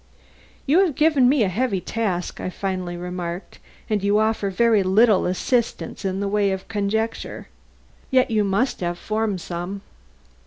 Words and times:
"You 0.65 0.79
have 0.79 0.95
given 0.95 1.29
me 1.29 1.43
a 1.43 1.47
heavy 1.47 1.79
task," 1.79 2.39
I 2.41 2.49
finally 2.49 2.97
remarked, 2.97 3.59
"and 3.87 4.03
you 4.03 4.17
offer 4.17 4.49
very 4.49 4.81
little 4.81 5.27
assistance 5.27 6.03
in 6.03 6.21
the 6.21 6.27
way 6.27 6.49
of 6.51 6.67
conjecture. 6.67 7.49
Yet 8.09 8.31
you 8.31 8.43
must 8.43 8.79
have 8.79 8.97
formed 8.97 9.41
some." 9.41 9.81